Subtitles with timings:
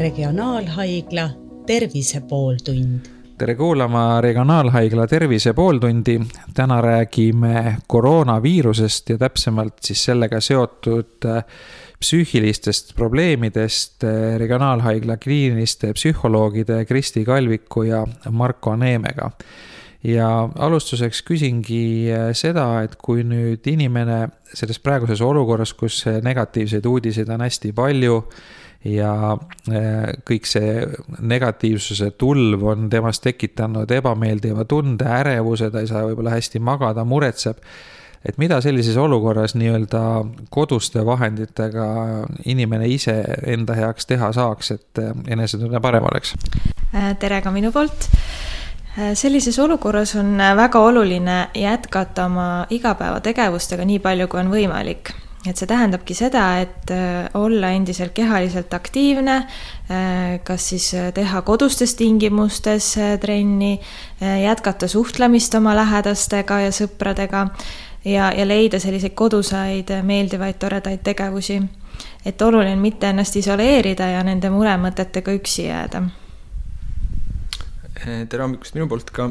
[0.00, 1.30] Regionaalhaigla
[1.66, 3.00] Tervise pooltund.
[3.38, 6.20] tere kuulama Regionaalhaigla Tervise pooltundi.
[6.54, 11.44] täna räägime koroonaviirusest ja täpsemalt siis sellega seotud äh,
[12.00, 19.30] psüühilistest probleemidest äh, Regionaalhaigla kliiniliste psühholoogide Kristi Kalviku ja Marko Neemega
[20.04, 27.28] ja alustuseks küsingi äh, seda, et kui nüüd inimene selles praeguses olukorras, kus negatiivseid uudiseid
[27.28, 28.22] on hästi palju
[28.84, 29.36] ja
[29.68, 30.84] äh, kõik see
[31.20, 37.60] negatiivsuse tulv on temas tekitanud ebameeldiva tunde, ärevuse, ta ei saa võib-olla hästi magada, muretseb.
[38.24, 40.00] et mida sellises olukorras nii-öelda
[40.50, 41.86] koduste vahenditega
[42.44, 43.14] inimene ise
[43.46, 46.34] enda heaks teha saaks, et enesetunne parem oleks?
[46.94, 48.08] Äh, tere ka minu poolt
[48.98, 55.12] äh, sellises olukorras on väga oluline jätkata oma igapäevategevustega nii palju, kui on võimalik
[55.48, 61.42] et see tähendabki seda, et äh, olla endiselt kehaliselt aktiivne, äh, kas siis äh, teha
[61.46, 63.78] kodustes tingimustes trenni,
[64.20, 67.46] jätkata suhtlemist oma lähedastega ja sõpradega
[68.04, 71.60] ja, ja leida selliseid kodusaid meeldivaid, toredaid tegevusi.
[72.24, 76.02] et oluline on mitte ennast isoleerida ja nende muremõtetega üksi jääda.
[78.28, 79.30] tere hommikust minu poolt ka.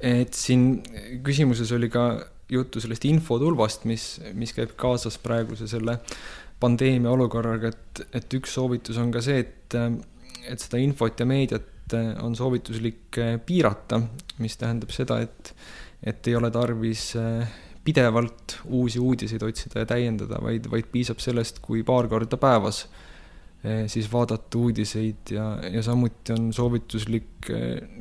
[0.00, 0.82] et siin
[1.24, 5.98] küsimuses oli ka juttu sellest infotulvast, mis, mis käib kaasas praeguse selle
[6.60, 9.76] pandeemia olukorraga, et, et üks soovitus on ka see, et,
[10.44, 13.98] et seda infot ja meediat on soovituslik piirata,
[14.44, 15.54] mis tähendab seda, et,
[16.06, 17.10] et ei ole tarvis
[17.84, 22.84] pidevalt uusi uudiseid otsida ja täiendada, vaid, vaid piisab sellest, kui paar korda päevas
[23.92, 27.50] siis vaadata uudiseid ja, ja samuti on soovituslik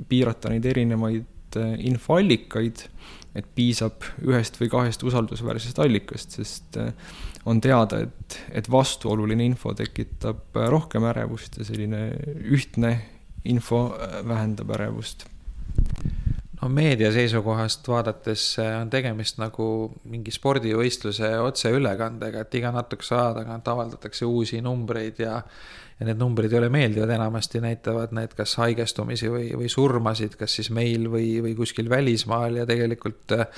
[0.07, 1.57] piirata neid erinevaid
[1.89, 2.85] infoallikaid
[3.37, 6.93] et piisab ühest või kahest usaldusväärsest allikast, sest äh,
[7.45, 12.09] on teada, et, et vastuoluline info tekitab äh, rohkem ärevust ja selline
[12.49, 12.95] ühtne
[13.45, 15.27] info äh, vähendab ärevust.
[16.61, 19.65] No meedia seisukohast vaadates on tegemist nagu
[20.11, 25.41] mingi spordivõistluse otseülekandega, et iga natukese aja tagant avaldatakse uusi numbreid ja
[25.99, 30.53] ja need numbrid ei ole meeldivad, enamasti näitavad need kas haigestumisi või, või surmasid, kas
[30.55, 33.49] siis meil või, või kuskil välismaal ja tegelikult äh,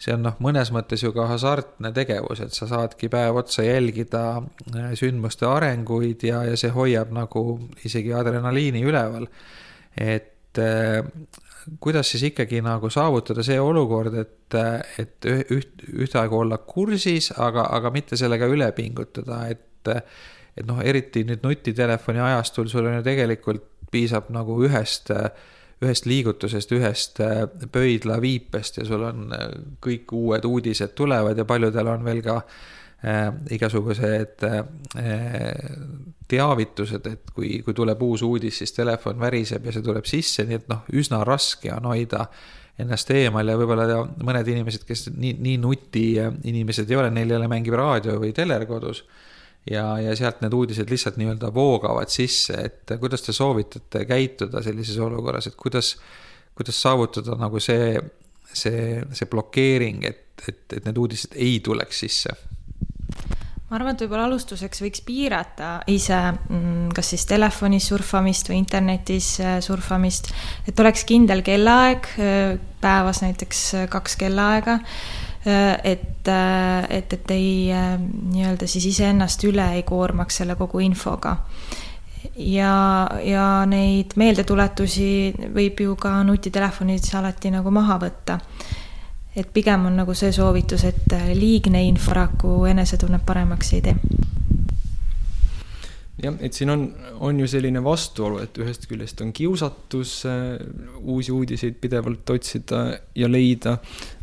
[0.00, 4.24] see on noh, mõnes mõttes ju ka hasartne tegevus, et sa saadki päev otsa jälgida
[4.40, 7.44] äh, sündmuste arenguid ja, ja see hoiab nagu
[7.84, 9.28] isegi adrenaliini üleval.
[9.96, 10.58] et
[11.80, 14.56] kuidas siis ikkagi nagu saavutada see olukord, et,
[15.00, 21.22] et üht, ühtaegu olla kursis, aga, aga mitte sellega üle pingutada, et et noh, eriti
[21.24, 25.08] nüüd nutitelefoni ajastul sul on ju tegelikult piisab nagu ühest,
[25.80, 29.30] ühest liigutusest, ühest äh, pöidlaviipest ja sul on
[29.80, 32.79] kõik uued uudised tulevad ja paljudel on veel ka äh,
[33.50, 34.60] igasugused äh,
[36.30, 40.58] teavitused, et kui, kui tuleb uus uudis, siis telefon väriseb ja see tuleb sisse, nii
[40.60, 42.26] et noh, üsna raske on hoida
[42.80, 46.04] ennast eemal ja võib-olla mõned inimesed, kes nii, nii nuti
[46.48, 49.02] inimesed ei ole, neil ei ole mängib raadio või teler kodus
[49.68, 55.00] ja, ja sealt need uudised lihtsalt nii-öelda voogavad sisse, et kuidas te soovitate käituda sellises
[55.02, 55.94] olukorras, et kuidas,
[56.56, 57.96] kuidas saavutada nagu see,
[58.52, 62.36] see, see blokeering, et, et, et need uudised ei tuleks sisse?
[63.70, 69.36] Ma arvan, et võib-olla alustuseks võiks piirata ise mm, kas siis telefonis surfamist või internetis
[69.38, 70.32] äh, surfamist,
[70.66, 74.80] et oleks kindel kellaaeg, äh, päevas näiteks äh, kaks kellaaega
[75.40, 81.32] et, et, et ei nii-öelda siis iseennast üle ei koormaks selle kogu infoga.
[82.36, 82.74] ja,
[83.24, 88.36] ja neid meeldetuletusi võib ju ka nutitelefonides alati nagu maha võtta.
[89.36, 93.96] Et pigem on nagu see soovitus, et liigne info paraku enesetunnet paremaks ei tee
[96.22, 96.84] jah, et siin on,
[97.24, 100.56] on ju selline vastuolu, et ühest küljest on kiusatus äh,
[101.00, 102.82] uusi uudiseid pidevalt otsida
[103.16, 103.76] ja leida,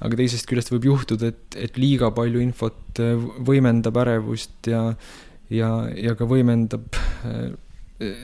[0.04, 3.16] aga teisest küljest võib juhtuda, et, et liiga palju infot äh,
[3.48, 4.84] võimendab ärevust ja,
[5.54, 7.56] ja, ja ka võimendab äh,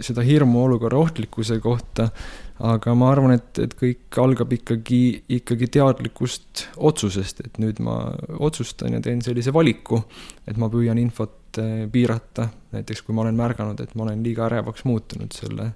[0.05, 2.11] seda hirmu olukorra ohtlikkuse kohta.
[2.59, 7.97] Aga ma arvan, et, et kõik algab ikkagi, ikkagi teadlikust otsusest, et nüüd ma
[8.39, 10.03] otsustan ja teen sellise valiku,
[10.47, 14.47] et ma püüan infot et piirata, näiteks kui ma olen märganud, et ma olen liiga
[14.47, 15.73] ärevaks muutunud selle,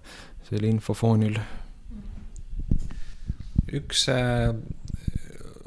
[0.50, 1.40] selle infofoonil.
[3.78, 4.54] üks äh,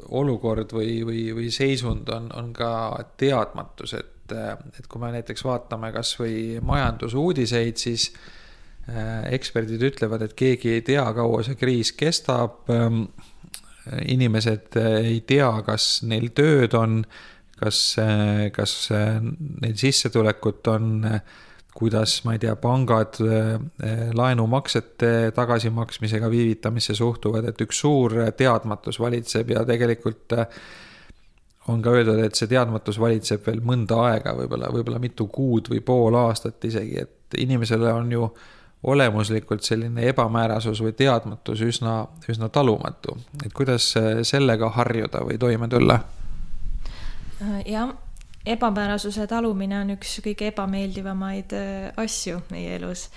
[0.09, 2.71] olukord või, või, või seisund on, on ka
[3.17, 8.09] teadmatus, et, äh, et kui me näiteks vaatame kasvõi majandusuudiseid, siis
[9.31, 12.63] eksperdid ütlevad, et keegi ei tea, kaua see kriis kestab.
[12.73, 13.05] Ähm,
[14.05, 16.99] inimesed ei tea, kas neil tööd on
[17.61, 17.95] kas,
[18.53, 20.91] kas neil sissetulekut on
[21.73, 23.17] kuidas, ma ei tea, pangad
[24.13, 30.35] laenumaksete tagasimaksmisega viivitamisse suhtuvad, et üks suur teadmatus valitseb ja tegelikult
[31.71, 35.83] on ka öeldud, et see teadmatus valitseb veel mõnda aega, võib-olla, võib-olla mitu kuud või
[35.85, 38.25] pool aastat isegi, et inimesele on ju
[38.83, 43.17] olemuslikult selline ebamäärasus või teadmatus üsna, üsna talumatu.
[43.45, 43.93] et kuidas
[44.23, 45.99] sellega harjuda või toime tulla?
[47.65, 47.93] jah,
[48.45, 53.07] ebamäärasuse talumine on üks kõige ebameeldivamaid äh, asju meie elus.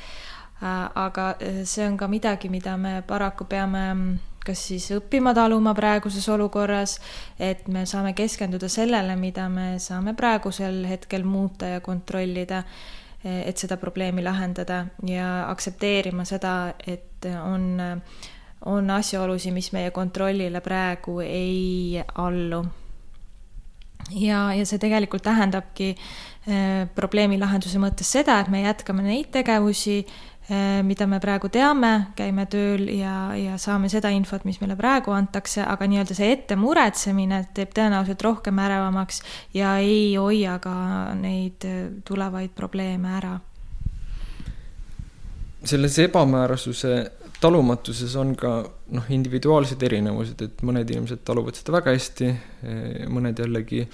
[0.61, 5.33] Äh, aga äh, see on ka midagi, mida me paraku peame mm, kas siis õppima
[5.37, 6.99] taluma praeguses olukorras,
[7.41, 12.63] et me saame keskenduda sellele, mida me saame praegusel hetkel muuta ja kontrollida,
[13.25, 17.81] et seda probleemi lahendada ja aktsepteerima seda, et on,
[18.69, 22.65] on asjaolusid, mis meie kontrollile praegu ei allu.
[24.13, 30.03] ja, ja see tegelikult tähendabki eh, probleemi lahenduse mõttes seda, et me jätkame neid tegevusi,
[30.05, 30.34] Äh,
[30.85, 35.63] mida me praegu teame, käime tööl ja, ja saame seda infot, mis meile praegu antakse,
[35.65, 39.23] aga nii-öelda see ette muretsemine teeb tõenäoliselt rohkem ärevamaks
[39.57, 40.75] ja ei hoia ka
[41.17, 43.39] neid äh, tulevaid probleeme ära.
[45.65, 52.29] selles ebamäärasuse talumatuses on ka noh, individuaalsed erinevused, et mõned inimesed taluvad seda väga hästi,
[52.29, 53.87] äh, mõned jällegi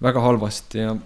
[0.00, 0.96] väga halvasti ja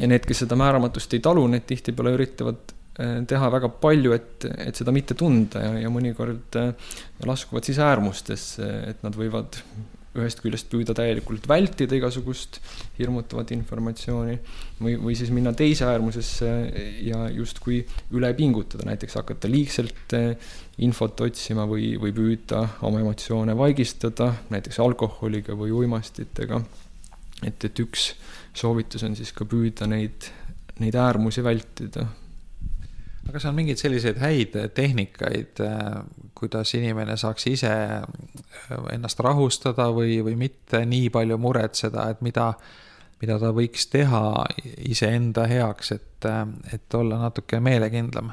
[0.00, 4.48] ja need, kes seda määramatust ei talu, need tihtipeale üritavad Äh, teha väga palju, et,
[4.66, 6.90] et seda mitte tunda ja, ja mõnikord äh,
[7.28, 9.60] laskuvad siis äärmustesse, et nad võivad
[10.18, 12.58] ühest küljest püüda täielikult vältida igasugust
[12.96, 14.34] hirmutavat informatsiooni
[14.82, 16.50] või, või siis minna teise äärmusesse
[17.06, 17.78] ja justkui
[18.18, 20.50] üle pingutada, näiteks hakata liigselt äh,
[20.82, 26.60] infot otsima või, või püüda oma emotsioone vaigistada, näiteks alkoholiga või uimastitega.
[27.46, 28.10] et, et üks
[28.52, 30.26] soovitus on siis ka püüda neid,
[30.82, 32.08] neid äärmusi vältida
[33.24, 36.02] aga kas on mingeid selliseid häid tehnikaid, äh,
[36.38, 42.52] kuidas inimene saaks ise äh, ennast rahustada või, või mitte nii palju muretseda, et mida,
[43.22, 44.22] mida ta võiks teha
[44.88, 48.32] iseenda heaks, et, äh, et olla natuke meelekindlam?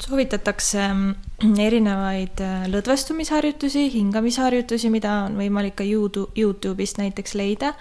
[0.00, 2.40] soovitatakse mm, erinevaid
[2.72, 7.74] lõdvestumisharjutusi, hingamisharjutusi, mida on võimalik ka Youtube'ist näiteks leida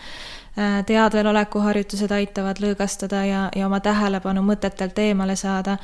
[0.86, 5.78] teadveloleku harjutused aitavad lõõgastada ja, ja oma tähelepanu mõtetelt eemale saada.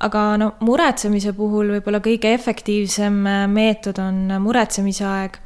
[0.00, 5.38] aga no muretsemise puhul võib-olla kõige efektiivsem äh, meetod on muretsemise aeg,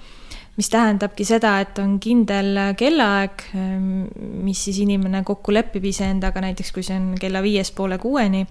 [0.56, 4.06] mis tähendabki seda, et on kindel kellaaeg, ähm,
[4.44, 8.46] mis siis inimene kokku lepib iseendaga, näiteks kui see on kella viiest poole kuueni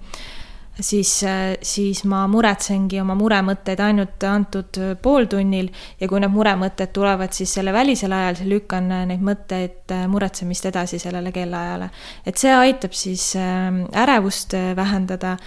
[0.80, 1.24] siis,
[1.62, 5.68] siis ma muretsengi oma muremõtteid ainult antud pooltunnil
[6.00, 11.00] ja kui need muremõtted tulevad siis selle välisel ajal, siis lükkan neid mõtteid, muretsemist edasi
[11.00, 11.90] sellele kellaajale.
[12.26, 15.38] et see aitab siis ähm, ärevust äh, vähendada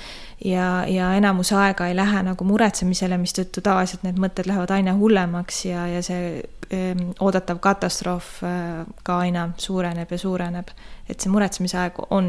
[0.44, 5.65] ja, ja enamus aega ei lähe nagu muretsemisele, mistõttu tavaliselt need mõtted lähevad aina hullemaks
[5.71, 6.43] ja, ja see
[6.73, 10.75] ähm, oodatav katastroof äh, ka aina suureneb ja suureneb.
[11.09, 12.26] et see muretsemise aeg on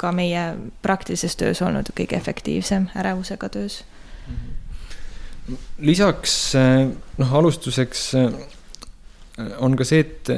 [0.00, 0.44] ka meie
[0.82, 3.82] praktilises töös olnud kõige efektiivsem ärevusega töös.
[5.78, 6.54] lisaks
[7.18, 8.14] noh, alustuseks
[9.58, 10.30] on ka see, et,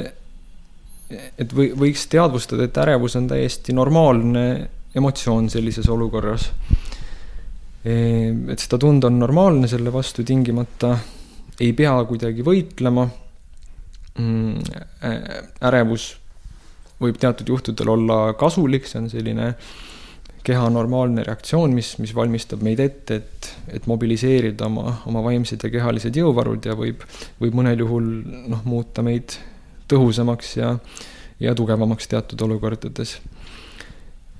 [1.38, 4.46] et või, võiks teadvustada, et ärevus on täiesti normaalne
[4.94, 6.50] emotsioon sellises olukorras.
[7.84, 10.96] et seda tunda on normaalne, selle vastu tingimata
[11.60, 13.08] ei pea kuidagi võitlema.
[14.18, 14.60] Mm,
[15.64, 16.10] ärevus
[17.02, 19.52] võib teatud juhtudel olla kasulik, see on selline
[20.42, 25.70] keha normaalne reaktsioon, mis, mis valmistab meid ette, et, et mobiliseerida oma, oma vaimsed ja
[25.70, 27.04] kehalised jõuvarud ja võib,
[27.40, 28.08] võib mõnel juhul
[28.50, 29.36] noh, muuta meid
[29.90, 30.72] tõhusamaks ja,
[31.42, 33.20] ja tugevamaks teatud olukordades.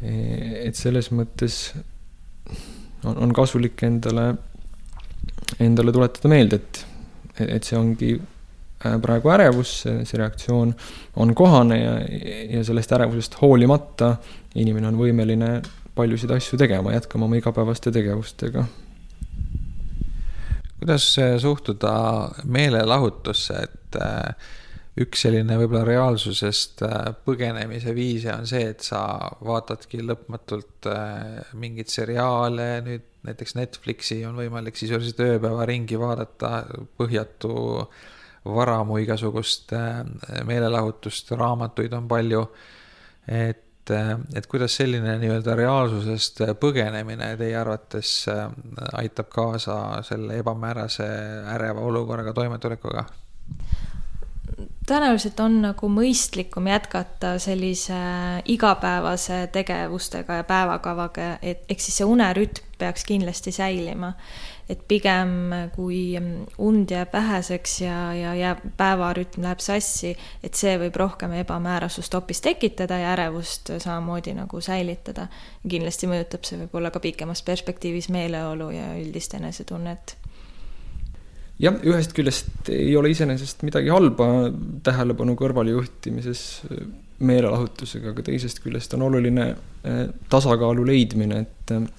[0.03, 1.59] et selles mõttes
[3.05, 4.33] on, on kasulik endale,
[5.63, 6.85] endale tuletada meelde, et,
[7.47, 8.17] et see ongi
[8.83, 10.73] praegu ärevus, see reaktsioon
[11.23, 11.93] on kohane ja,
[12.59, 14.17] ja sellest ärevusest hoolimata
[14.59, 15.53] inimene on võimeline
[15.97, 18.65] paljusid asju tegema, jätkama oma igapäevaste tegevustega.
[20.81, 21.95] kuidas äh, suhtuda
[22.45, 24.51] meelelahutusse, et äh,
[25.01, 26.83] üks selline võib-olla reaalsusest
[27.25, 29.05] põgenemise viise on see, et sa
[29.41, 30.89] vaatadki lõpmatult
[31.57, 36.67] mingeid seriaale, nüüd näiteks Netflixi on võimalik sisuliselt ööpäeva ringi vaadata,
[37.01, 37.55] põhjatu
[37.87, 38.11] äh,
[38.45, 40.05] varamu igasugust äh,
[40.45, 42.47] meelelahutust, raamatuid on palju.
[43.29, 48.49] et, äh, et kuidas selline nii-öelda reaalsusest põgenemine teie arvates äh,
[48.99, 51.07] aitab kaasa selle ebamäärase
[51.55, 53.05] äreva olukorraga toimetulekuga?
[54.87, 57.99] Tõenäoliselt on nagu mõistlikum jätkata sellise
[58.51, 64.13] igapäevase tegevustega ja päevakavaga, et ehk siis see unerütm peaks kindlasti säilima.
[64.71, 66.15] et pigem, kui
[66.59, 72.41] und jääb väheseks ja, ja jääb, päevarütm läheb sassi, et see võib rohkem ebamäärasust hoopis
[72.41, 75.27] tekitada ja ärevust samamoodi nagu säilitada.
[75.69, 80.17] kindlasti mõjutab see võib-olla ka pikemas perspektiivis meeleolu ja üldist enesetunnet
[81.63, 84.29] jah, ühest küljest ei ole iseenesest midagi halba
[84.87, 86.45] tähelepanu kõrvalejuhtimises
[87.23, 91.91] meelelahutusega, aga teisest küljest on oluline eh, tasakaalu leidmine, et eh,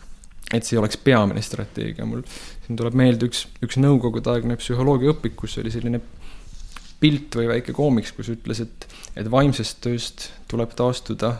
[0.53, 2.21] et see oleks peamine strateegia, mul
[2.65, 6.01] siin tuleb meelde üks, üks nõukogudeaegne psühholoogiaõpik, kus oli selline
[7.01, 8.85] pilt või väike koomiks, kus ütles, et,
[9.19, 11.33] et vaimsest tööst tuleb taastuda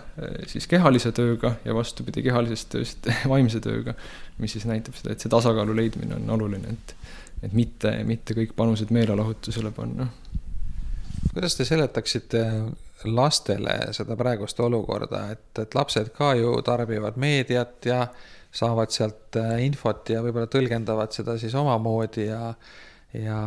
[0.50, 3.94] siis kehalise tööga ja vastupidi, kehalisest tööst vaimse tööga,
[4.42, 6.96] mis siis näitab seda, et see tasakaalu leidmine on oluline, et
[7.44, 10.08] et mitte, mitte kõik panused meelelahutusele panna.
[11.34, 12.44] kuidas te seletaksite
[13.04, 18.08] lastele seda praegust olukorda, et, et lapsed ka ju tarbivad meediat ja
[18.54, 22.54] saavad sealt äh, infot ja võib-olla tõlgendavad seda siis omamoodi ja
[23.14, 23.40] ja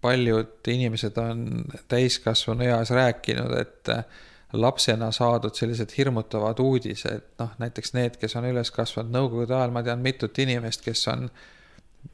[0.00, 4.04] paljud inimesed on täiskasvanu eas rääkinud, et äh,
[4.52, 9.82] lapsena saadud sellised hirmutavad uudised, noh näiteks need, kes on üles kasvanud nõukogude ajal, ma
[9.82, 11.26] tean mitut inimest, kes on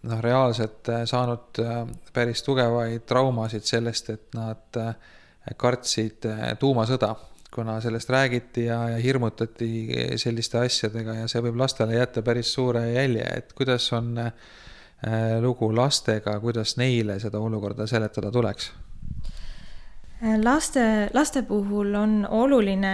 [0.03, 1.81] noh, reaalselt äh, saanud äh,
[2.13, 4.95] päris tugevaid traumasid sellest, et nad äh,
[5.57, 6.27] kartsid
[6.61, 7.15] tuumasõda,
[7.55, 9.71] kuna sellest räägiti ja, ja hirmutati
[10.21, 14.11] selliste asjadega ja see võib lastele jätta päris suure jälje, et kuidas on
[15.41, 18.69] lugu lastega, kuidas neile seda olukorda seletada tuleks?
[20.43, 22.93] laste, laste puhul on oluline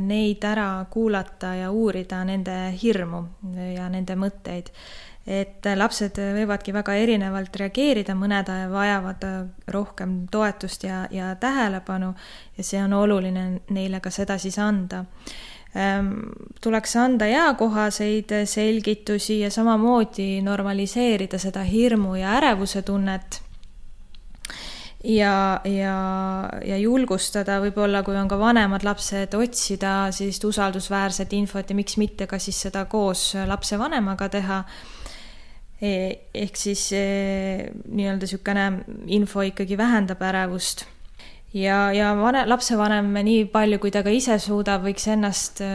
[0.00, 3.24] neid ära kuulata ja uurida nende hirmu
[3.74, 4.72] ja nende mõtteid
[5.28, 9.26] et lapsed võivadki väga erinevalt reageerida, mõned vajavad
[9.68, 12.14] rohkem toetust ja, ja tähelepanu
[12.56, 15.04] ja see on oluline neile ka seda siis anda
[15.74, 16.14] ehm,
[16.64, 23.42] tuleks anda eakohaseid selgitusi ja samamoodi normaliseerida seda hirmu ja ärevuse tunnet.
[25.04, 25.98] ja, ja,
[26.64, 32.26] ja julgustada võib-olla, kui on ka vanemad lapsed, otsida sellist usaldusväärset infot ja miks mitte
[32.26, 34.64] ka siis seda koos lapsevanemaga teha
[35.80, 37.04] ehk siis e,
[37.88, 38.64] nii-öelda niisugune
[39.16, 40.84] info ikkagi vähendab ärevust.
[41.54, 45.70] ja, ja vane, lapsevanem nii palju, kui ta ka ise suudab, võiks ennast e,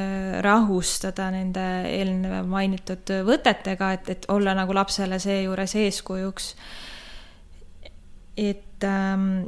[0.46, 6.54] rahustada nende eelneva mainitud võtetega, et, et olla nagu lapsele seejuures eeskujuks.
[8.38, 8.75] et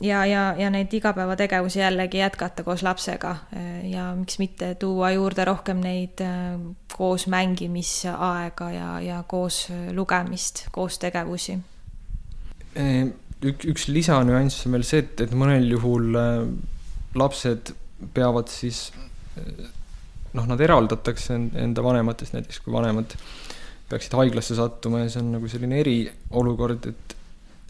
[0.02, 5.46] ja, ja, ja neid igapäevategevusi jällegi jätkata koos lapsega äh, ja miks mitte tuua juurde
[5.46, 6.60] rohkem neid äh,
[6.98, 11.58] koos mängimisaega ja, ja koos äh, lugemist, koos tegevusi.
[12.78, 16.14] üks, üks lisanüanss on veel see, et, et mõnel juhul
[17.18, 17.74] lapsed
[18.14, 18.92] peavad siis
[20.38, 23.16] noh, nad eraldatakse enda vanematest, näiteks kui vanemad
[23.90, 27.16] peaksid haiglasse sattuma ja see on nagu selline eriolukord, et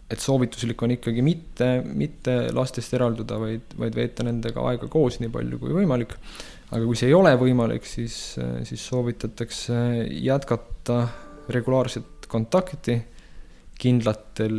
[0.08, 5.32] et soovituslik on ikkagi mitte, mitte lastest eralduda, vaid, vaid veeta nendega aega koos nii
[5.32, 6.14] palju kui võimalik.
[6.70, 8.16] aga kui see ei ole võimalik, siis,
[8.68, 9.76] siis soovitatakse
[10.24, 11.02] jätkata
[11.52, 12.98] regulaarset kontakti
[13.78, 14.56] kindlatel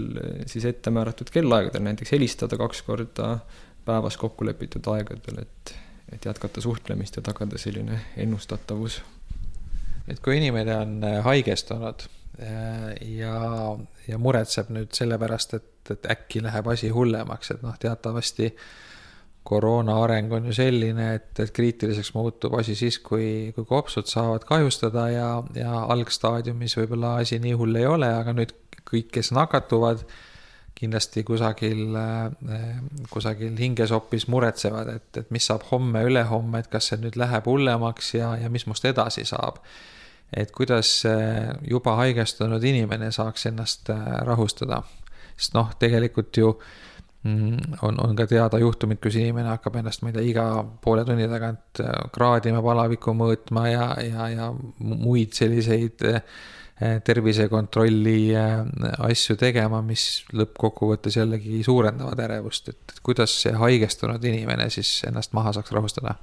[0.48, 3.40] siis ettemääratud kellaaegadel, näiteks helistada kaks korda
[3.86, 5.74] päevas kokku lepitud aegadel, et,
[6.14, 9.02] et jätkata suhtlemist ja tagada selline ennustatavus.
[10.08, 12.08] et kui inimene on haigestunud
[12.40, 13.40] ja,
[14.08, 18.54] ja muretseb nüüd sellepärast, et, et äkki läheb asi hullemaks, et noh, teatavasti
[19.50, 24.46] koroona areng on ju selline, et, et kriitiliseks muutub asi siis, kui, kui kopsud saavad
[24.48, 28.54] kahjustada ja, ja algstaadiumis võib-olla asi nii hull ei ole, aga nüüd
[28.90, 30.04] kõik, kes nakatuvad,
[30.80, 32.76] kindlasti kusagil, äh,
[33.12, 38.36] kusagil hingesopis muretsevad, et, et mis saab homme-ülehomme, et kas see nüüd läheb hullemaks ja,
[38.40, 39.60] ja mis must edasi saab
[40.38, 40.90] et kuidas
[41.68, 44.84] juba haigestunud inimene saaks ennast äh, rahustada.
[45.40, 46.52] sest noh, tegelikult ju
[47.24, 50.46] mm, on, on ka teada juhtumid, kus inimene hakkab ennast, ma ei tea, iga
[50.84, 56.24] poole tunni tagant äh, kraadima, palavikku mõõtma ja, ja, ja muid selliseid äh,
[56.80, 58.32] tervisekontrolli
[59.04, 65.52] asju tegema, mis lõppkokkuvõttes jällegi suurendavad ärevust, et kuidas see haigestunud inimene siis ennast maha
[65.58, 66.16] saaks rahustada?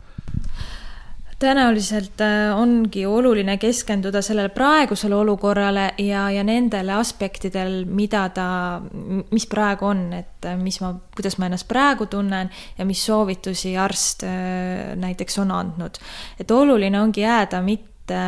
[1.38, 8.47] Tõenäoliselt äh, ongi oluline keskenduda sellele praegusele olukorrale ja, ja nendele aspektidel, mida ta,
[9.31, 13.75] mis praegu on, et äh, mis ma, kuidas ma ennast praegu tunnen ja mis soovitusi
[13.76, 16.00] arst äh, näiteks on andnud.
[16.40, 18.23] et oluline ongi jääda mitte,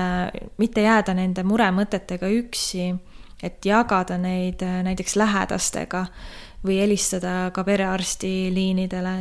[0.59, 2.93] mitte jääda nende muremõtetega üksi,
[3.43, 6.05] et jagada neid näiteks lähedastega
[6.67, 9.15] või helistada ka perearsti liinidele,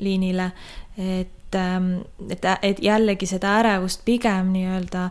[0.00, 0.52] liinile,
[0.96, 5.04] et et, et jällegi seda ärevust pigem nii-öelda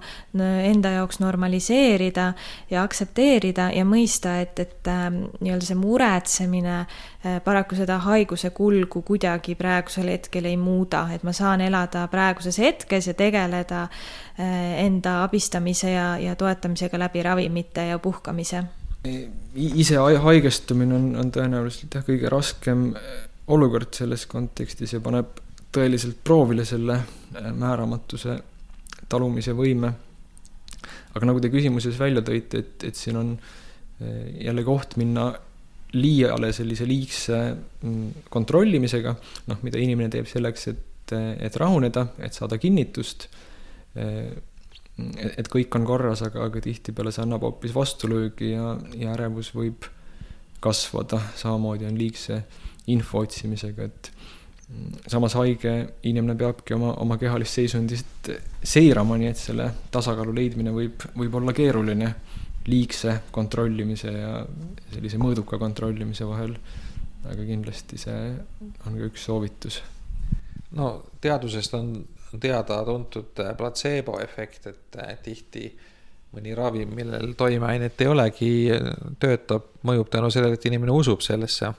[0.68, 2.28] enda jaoks normaliseerida
[2.72, 9.04] ja aktsepteerida ja mõista, et, et ähm, nii-öelda see muretsemine äh, paraku seda haiguse kulgu
[9.08, 15.22] kuidagi praegusel hetkel ei muuda, et ma saan elada praeguses hetkes ja tegeleda äh, enda
[15.24, 18.64] abistamise ja, ja toetamisega läbi ravimite ja puhkamise.
[19.54, 22.92] Ise haigestumine on, on tõenäoliselt jah, kõige raskem
[23.52, 25.42] olukord selles kontekstis ja paneb
[25.74, 28.38] tõeliselt proovile selle äh, määramatuse
[29.10, 29.94] talumise võime.
[31.13, 35.32] aga nagu te küsimuses välja tõite, et, et siin on äh, jälle koht minna
[35.94, 39.13] liiale sellise liigse mm, kontrollimisega,
[39.48, 43.27] noh, mida inimene teeb selleks, et, et rahuneda, et saada kinnitust
[43.98, 44.34] äh,
[44.98, 49.88] et kõik on korras, aga, aga tihtipeale see annab hoopis vastulöögi ja, ja ärevus võib
[50.63, 52.44] kasvada, samamoodi on liigse
[52.94, 54.12] info otsimisega, et
[55.08, 55.74] samas haige
[56.08, 58.29] inimene peabki oma, oma kehalist seisundit
[58.63, 62.13] seirama, nii et selle tasakaalu leidmine võib, võib olla keeruline
[62.72, 64.34] liigse kontrollimise ja
[64.93, 66.55] sellise mõõduka kontrollimise vahel.
[67.24, 68.32] aga kindlasti see
[68.86, 69.82] on ka üks soovitus.
[70.72, 71.93] no teadusest on
[72.39, 75.67] teada-tuntud platseeboefekt, et tihti
[76.34, 78.53] mõni ravim, millel toimeainet ei olegi,
[79.20, 81.74] töötab, mõjub tänu sellele, et inimene usub sellesse.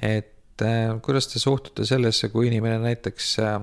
[0.00, 0.31] et
[0.62, 3.56] Äh, kuidas te suhtute sellesse, kui inimene näiteks äh,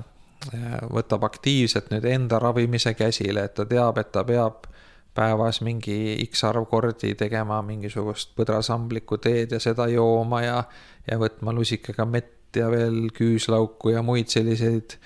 [0.91, 4.67] võtab aktiivselt nüüd enda ravimise käsile, et ta teab, et ta peab
[5.15, 10.59] päevas mingi X arv kordi tegema mingisugust põdrasamblikku teed ja seda jooma ja,
[11.07, 14.97] ja võtma lusikaga mett ja veel küüslauku ja muid selliseid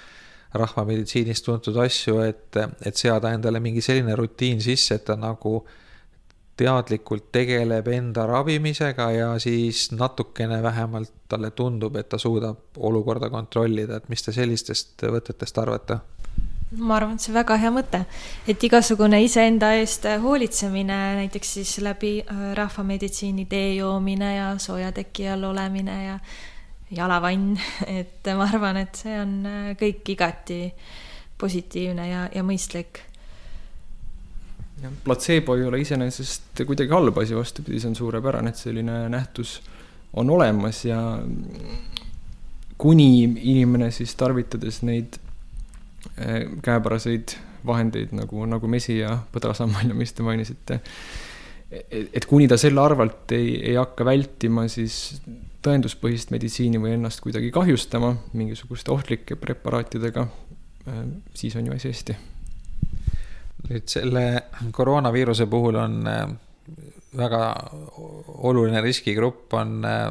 [0.54, 5.80] rahvameditsiinis tuntud asju, et, et seada endale mingi selline rutiin sisse, et ta nagu äh,
[6.58, 13.98] teadlikult tegeleb enda ravimisega ja siis natukene vähemalt talle tundub, et ta suudab olukorda kontrollida,
[13.98, 16.00] et mis te sellistest võtetest arvate?
[16.78, 18.00] ma arvan, et see on väga hea mõte,
[18.50, 25.28] et igasugune iseenda eest hoolitsemine, näiteks siis läbi äh, rahvameditsiini tee joomine ja sooja teki
[25.36, 26.18] all olemine ja
[26.94, 27.54] jalavann,
[28.00, 30.62] et ma arvan, et see on äh, kõik igati
[31.38, 33.04] positiivne ja, ja mõistlik
[34.84, 39.60] jah, platseebo ei ole iseenesest kuidagi halb asi, vastupidi, see on suurepärane, et selline nähtus
[40.20, 41.00] on olemas ja
[42.78, 45.18] kuni inimene siis tarvitades neid
[46.18, 50.80] eh, käepäraseid vahendeid nagu, nagu mesi ja põdrasammal ja mis te mainisite,
[51.72, 55.22] et kuni ta selle arvelt ei, ei hakka vältima siis
[55.64, 60.28] tõenduspõhist meditsiini või ennast kuidagi kahjustama mingisuguste ohtlike preparaatidega,
[60.92, 61.02] eh,
[61.40, 62.20] siis on ju asi hästi
[63.70, 64.24] nüüd selle
[64.76, 66.24] koroonaviiruse puhul on äh,
[67.18, 67.44] väga
[68.50, 70.08] oluline riskigrupp on äh,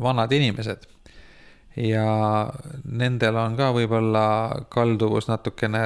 [0.00, 0.86] vanad inimesed.
[1.76, 2.48] ja
[2.88, 4.22] nendel on ka võib-olla
[4.72, 5.82] kalduvus natukene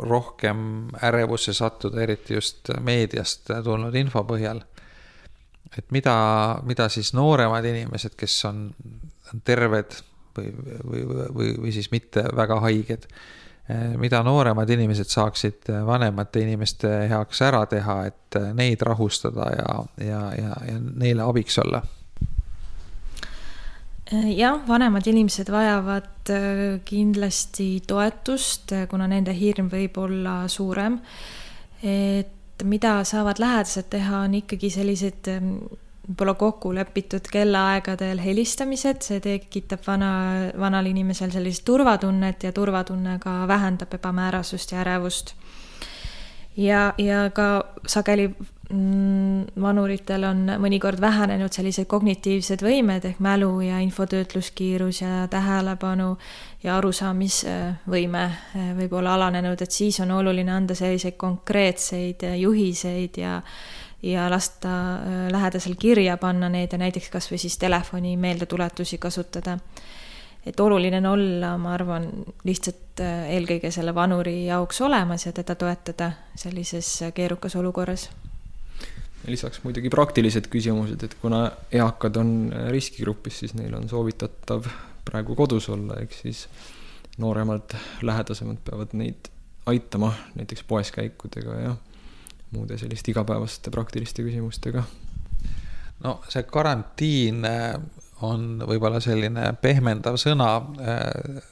[0.00, 4.62] rohkem ärevusse sattuda, eriti just meediast tulnud info põhjal.
[5.76, 6.16] et mida,
[6.64, 8.70] mida siis nooremad inimesed, kes on
[9.44, 9.98] terved
[10.36, 13.08] või, või, või, või siis mitte väga haiged
[13.96, 19.76] mida nooremad inimesed saaksid eh, vanemate inimeste heaks ära teha, et eh, neid rahustada ja,
[20.04, 21.82] ja, ja, ja neile abiks olla?
[24.12, 26.28] jah, vanemad inimesed vajavad
[26.84, 30.98] kindlasti toetust, kuna nende hirm võib olla suurem.
[31.82, 35.32] et mida saavad lähedased teha, on ikkagi sellised
[36.04, 40.10] võib-olla kokku lepitud kellaaegadel helistamised, see tekitab vana,
[40.60, 45.34] vanal inimesel sellist turvatunnet ja turvatunne ka vähendab ebamäärasust ja ärevust.
[46.56, 48.28] ja, ja ka sageli
[48.70, 56.18] mm, vanuritel on mõnikord vähenenud sellised kognitiivsed võimed ehk mälu ja infotöötluskiirus ja tähelepanu
[56.62, 63.40] ja arusaamisvõime eh, võib olla alanenud, et siis on oluline anda selliseid konkreetseid juhiseid ja
[64.04, 69.58] ja lasta äh, lähedasel kirja panna need ja näiteks kasvõi siis telefoni meeldetuletusi kasutada.
[70.46, 72.08] et oluline on olla, ma arvan,
[72.44, 78.10] lihtsalt äh, eelkõige selle vanuri jaoks olemas ja teda toetada sellises keerukas olukorras
[79.26, 84.68] lisaks muidugi praktilised küsimused, et kuna eakad on riskigrupis, siis neil on soovitatav
[85.04, 86.44] praegu kodus olla, ehk siis
[87.18, 89.30] nooremad, lähedasemad peavad neid
[89.66, 91.74] aitama näiteks poes käikudega ja
[92.54, 94.84] muude selliste igapäevaste praktiliste küsimustega.
[96.04, 97.74] no see karantiin äh,
[98.22, 101.42] on võib-olla selline pehmendav sõna äh,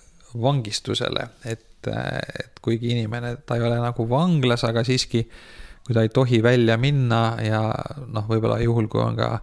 [0.43, 5.27] vangistusele, et, äh, et kuigi inimene, ta ei ole nagu vanglas, aga siiski
[5.83, 7.63] kui ta ei tohi välja minna ja
[8.07, 9.35] noh, võib-olla juhul, kui on ka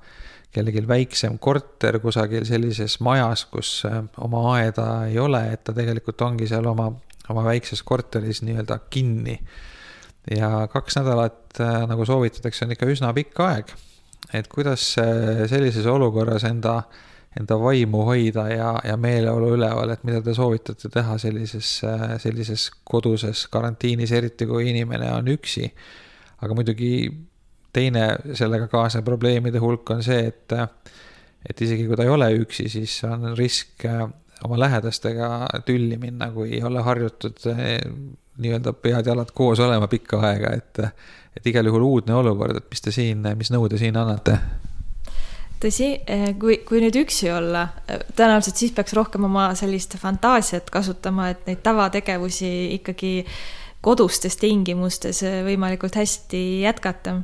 [0.56, 3.84] kellelgi väiksem korter kusagil sellises majas, kus
[4.17, 6.89] oma aeda ei ole, et ta tegelikult ongi seal oma,
[7.30, 9.36] oma väikses korteris nii-öelda kinni.
[10.36, 13.76] Ja kaks nädalat, äh, nagu soovitatakse, on ikka üsna pikk aeg.
[14.34, 16.82] et kuidas äh, sellises olukorras enda,
[17.40, 21.82] enda vaimu hoida ja, ja meeleolu üleval, et mida te soovitate teha sellises,
[22.18, 25.72] sellises koduses karantiinis, eriti kui inimene on üksi.
[26.42, 26.94] aga muidugi
[27.74, 28.06] teine
[28.38, 30.56] sellega kaasnev probleemide hulk on see, et,
[31.50, 34.04] et isegi kui ta ei ole üksi, siis on risk äh,
[34.46, 37.76] oma lähedastega tülli minna, kui ei ole harjutud äh,
[38.39, 40.82] nii-öelda pead-jalad koos olema pikka aega, et,
[41.38, 44.39] et igal juhul uudne olukord, et mis te siin, mis nõu te siin annate?
[45.60, 47.65] tõsi, äh, kui, kui nüüd üksi olla,
[48.15, 53.13] tõenäoliselt siis peaks rohkem oma sellist fantaasiat kasutama, et neid tavategevusi ikkagi
[53.82, 57.22] kodustes tingimustes võimalikult hästi jätkata.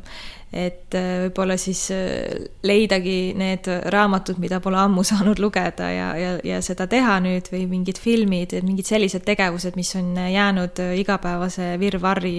[0.56, 6.36] Et äh, võib-olla siis äh, leidagi need raamatud, mida pole ammu saanud lugeda ja, ja,
[6.48, 11.76] ja seda teha nüüd või mingid filmid, mingid sellised tegevused, mis on jäänud äh, igapäevase
[11.82, 12.38] virvarri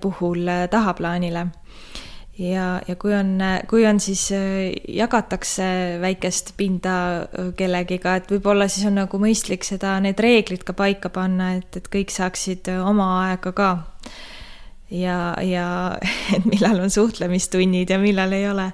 [0.00, 1.42] puhul tahaplaanile
[2.38, 4.28] ja, ja kui on, kui on siis,
[4.88, 5.66] jagatakse
[6.02, 6.96] väikest pinda
[7.56, 11.90] kellegiga, et võib-olla siis on nagu mõistlik seda, need reeglid ka paika panna, et, et
[11.92, 13.70] kõik saaksid oma aega ka
[14.90, 15.66] ja, ja
[16.36, 18.70] et millal on suhtlemistunnid ja millal ei ole.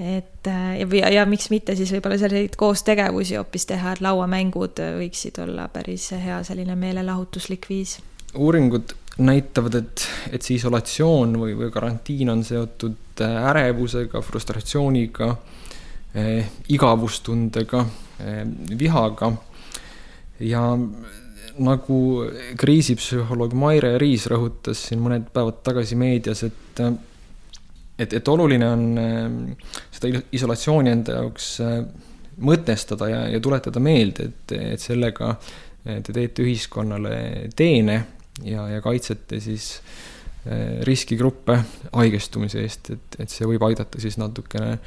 [0.00, 5.40] et ja, ja, ja miks mitte siis võib-olla selliseid koostegevusi hoopis teha, et lauamängud võiksid
[5.42, 7.98] olla päris hea selline meelelahutuslik viis.
[8.34, 15.30] uuringud näitavad, et, et see isolatsioon või, või karantiin on seotud ärevusega, frustratsiooniga
[16.14, 17.84] eh,, igavustundega
[18.24, 18.42] eh,,
[18.78, 19.32] vihaga.
[20.40, 20.64] Ja
[21.60, 22.00] nagu
[22.56, 26.80] kriisipsühholoog Maire Riis rõhutas siin mõned päevad tagasi meedias, et
[28.00, 31.74] et, et oluline on äh, seda isolatsiooni enda jaoks äh,
[32.40, 37.98] mõtestada ja, ja tuletada meelde, et, et sellega äh, te teete ühiskonnale teene
[38.44, 39.74] ja, ja kaitsete siis
[40.88, 41.58] riskigruppe
[41.92, 44.78] haigestumise eest, et, et see võib aidata siis natukene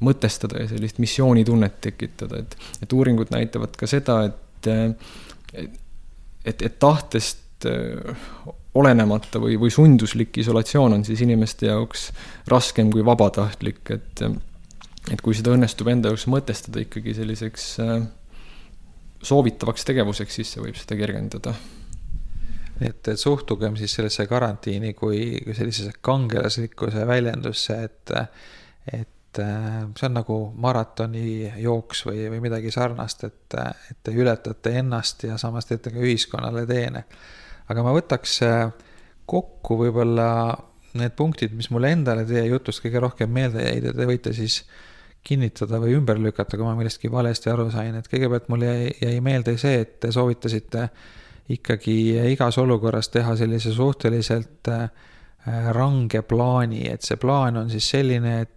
[0.00, 4.70] mõtestada ja sellist missioonitunnet tekitada, et, et uuringud näitavad ka seda, et,
[5.60, 5.76] et
[6.48, 8.16] et, et tahtest äh,
[8.78, 12.08] olenemata või, või sunduslik isolatsioon on siis inimeste jaoks
[12.50, 14.24] raskem kui vabatahtlik, et
[15.08, 17.68] et kui seda õnnestub enda jaoks mõtestada ikkagi selliseks
[19.24, 21.54] soovitavaks tegevuseks, siis see võib seda kergendada.
[22.80, 28.12] Et, et suhtugem siis sellesse karantiini kui, kui sellisesse kangelaslikkuse väljendusse, et,
[28.92, 33.58] et äh, see on nagu maratonijooks või, või midagi sarnast, et,
[33.90, 37.04] et te ületate ennast ja samas teete ka ühiskonnale teene.
[37.68, 38.68] aga ma võtaks äh,
[39.28, 40.30] kokku võib-olla
[40.98, 44.62] need punktid, mis mulle endale teie jutust kõige rohkem meelde jäid ja te võite siis
[45.28, 49.18] kinnitada või ümber lükata, kui ma millestki valesti aru sain, et kõigepealt mul jäi, jäi
[49.24, 50.88] meelde see, et te soovitasite
[51.48, 51.98] ikkagi
[52.32, 54.88] igas olukorras teha sellise suhteliselt äh,
[55.72, 58.54] range plaani, et see plaan on siis selline, et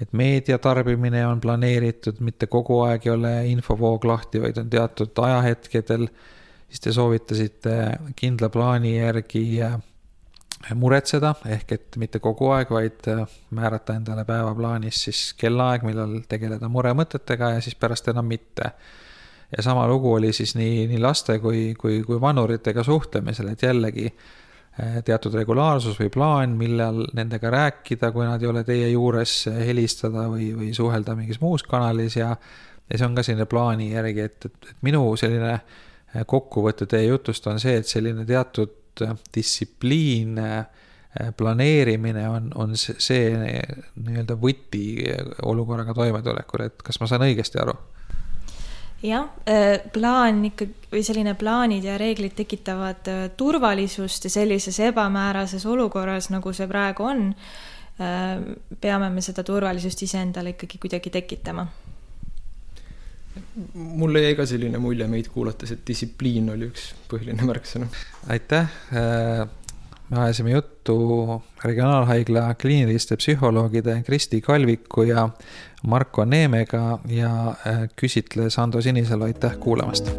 [0.00, 5.22] et meedia tarbimine on planeeritud, mitte kogu aeg ei ole infovoog lahti, vaid on teatud
[5.24, 6.06] ajahetkedel,
[6.68, 7.76] siis te soovitasite
[8.18, 9.78] kindla plaani järgi äh,
[10.74, 13.24] muretseda, ehk et mitte kogu aeg, vaid äh,
[13.56, 18.72] määrata endale päevaplaanis siis kellaaeg, millal tegeleda muremõtetega ja siis pärast enam mitte.
[19.56, 24.10] Ja sama lugu oli siis nii, nii laste kui, kui, kui vanuritega suhtlemisel, et jällegi
[24.76, 29.62] Eh, teatud regulaarsus või plaan, millal nendega rääkida, kui nad ei ole teie juures, eh,
[29.70, 32.34] helistada või, või suhelda mingis muus kanalis ja
[32.90, 37.08] ja see on ka selline plaani järgi, et, et, et minu selline eh, kokkuvõte teie
[37.08, 39.00] jutust on see, et selline teatud
[39.34, 40.38] distsipliin,
[41.36, 44.84] planeerimine on, on see nii-öelda võti
[45.44, 47.74] olukorraga toimetulekul, et kas ma saan õigesti aru?
[49.02, 55.66] Jah, äh, plaan ikka või selline plaanid ja reeglid tekitavad äh, turvalisust ja sellises ebamäärases
[55.68, 57.26] olukorras, nagu see praegu on,
[58.00, 58.38] äh,
[58.80, 61.66] peame me seda turvalisust iseendale ikkagi kuidagi tekitama.
[63.74, 67.88] mulle jäi ka selline mulje meid kuulates, et distsipliin oli üks põhiline märksõna.
[68.32, 68.68] aitäh
[70.10, 75.28] me ajasime juttu Regionaalhaigla kliiniliste psühholoogide Kristi Kalviku ja
[75.82, 80.10] Marko Neemega ja äh, küsitles Ando Sinisalu, aitäh kuulamast.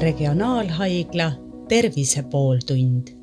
[0.00, 1.32] regionaalhaigla
[1.68, 3.19] Tervise pooltund